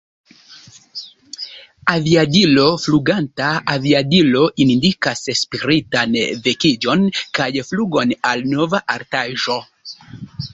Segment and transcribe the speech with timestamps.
[1.95, 7.05] Aviadilo: Fluganta aviadilo indikas spiritan vekiĝon
[7.41, 9.61] kaj flugon al nova altaĵo.